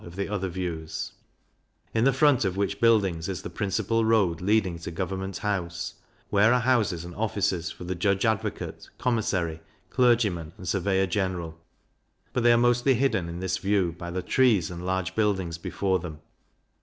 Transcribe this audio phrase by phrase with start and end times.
[0.03, 1.11] of the other Views;
[1.93, 5.93] in the front of which buildings is the principal road leading to Government House,
[6.31, 9.61] where are houses and offices for the Judge Advocate, Commissary,
[9.91, 11.55] Clergyman, and Surveyor General;
[12.33, 15.99] but they are mostly hidden in this View by the trees and large buildings before
[15.99, 16.17] them.